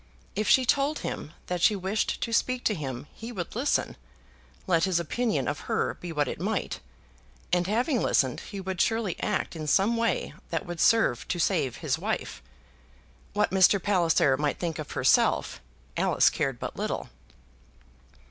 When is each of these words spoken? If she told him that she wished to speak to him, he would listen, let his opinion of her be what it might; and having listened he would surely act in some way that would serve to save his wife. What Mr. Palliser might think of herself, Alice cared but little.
If 0.35 0.49
she 0.49 0.65
told 0.65 0.99
him 1.05 1.31
that 1.45 1.61
she 1.61 1.75
wished 1.75 2.21
to 2.21 2.33
speak 2.33 2.63
to 2.63 2.73
him, 2.73 3.05
he 3.13 3.31
would 3.31 3.55
listen, 3.55 3.95
let 4.65 4.85
his 4.85 4.99
opinion 4.99 5.47
of 5.47 5.59
her 5.69 5.93
be 5.93 6.11
what 6.11 6.27
it 6.27 6.39
might; 6.39 6.79
and 7.53 7.67
having 7.67 8.01
listened 8.01 8.39
he 8.39 8.59
would 8.59 8.81
surely 8.81 9.15
act 9.19 9.55
in 9.55 9.67
some 9.67 9.95
way 9.95 10.33
that 10.49 10.65
would 10.65 10.81
serve 10.81 11.27
to 11.27 11.37
save 11.37 11.75
his 11.75 11.99
wife. 11.99 12.41
What 13.33 13.51
Mr. 13.51 13.79
Palliser 13.79 14.37
might 14.37 14.57
think 14.57 14.79
of 14.79 14.93
herself, 14.93 15.61
Alice 15.95 16.31
cared 16.31 16.57
but 16.59 16.75
little. 16.75 17.09